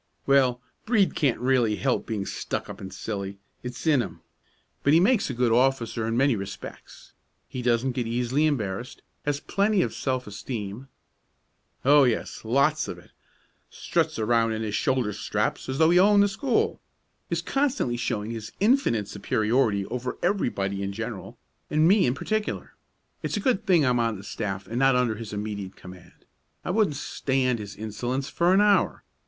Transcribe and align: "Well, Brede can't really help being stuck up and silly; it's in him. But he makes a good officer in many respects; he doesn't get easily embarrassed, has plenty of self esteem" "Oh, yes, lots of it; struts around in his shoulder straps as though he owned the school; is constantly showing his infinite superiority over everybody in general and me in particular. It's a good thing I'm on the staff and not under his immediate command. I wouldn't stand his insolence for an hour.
"Well, 0.25 0.59
Brede 0.87 1.13
can't 1.13 1.39
really 1.39 1.75
help 1.75 2.07
being 2.07 2.25
stuck 2.25 2.71
up 2.71 2.81
and 2.81 2.91
silly; 2.91 3.37
it's 3.61 3.85
in 3.85 4.01
him. 4.01 4.21
But 4.81 4.93
he 4.93 4.99
makes 4.99 5.29
a 5.29 5.33
good 5.35 5.51
officer 5.51 6.07
in 6.07 6.17
many 6.17 6.35
respects; 6.35 7.13
he 7.47 7.61
doesn't 7.61 7.91
get 7.91 8.07
easily 8.07 8.47
embarrassed, 8.47 9.03
has 9.27 9.39
plenty 9.39 9.83
of 9.83 9.93
self 9.93 10.25
esteem" 10.25 10.87
"Oh, 11.85 12.05
yes, 12.05 12.43
lots 12.43 12.87
of 12.87 12.97
it; 12.97 13.11
struts 13.69 14.17
around 14.17 14.53
in 14.53 14.63
his 14.63 14.73
shoulder 14.73 15.13
straps 15.13 15.69
as 15.69 15.77
though 15.77 15.91
he 15.91 15.99
owned 15.99 16.23
the 16.23 16.27
school; 16.27 16.81
is 17.29 17.43
constantly 17.43 17.95
showing 17.95 18.31
his 18.31 18.53
infinite 18.59 19.07
superiority 19.07 19.85
over 19.85 20.17
everybody 20.23 20.81
in 20.81 20.93
general 20.93 21.37
and 21.69 21.87
me 21.87 22.07
in 22.07 22.15
particular. 22.15 22.73
It's 23.21 23.37
a 23.37 23.39
good 23.39 23.67
thing 23.67 23.85
I'm 23.85 23.99
on 23.99 24.15
the 24.17 24.23
staff 24.23 24.65
and 24.65 24.79
not 24.79 24.95
under 24.95 25.13
his 25.13 25.31
immediate 25.31 25.75
command. 25.75 26.25
I 26.65 26.71
wouldn't 26.71 26.95
stand 26.95 27.59
his 27.59 27.75
insolence 27.75 28.29
for 28.29 28.51
an 28.51 28.61
hour. 28.61 29.03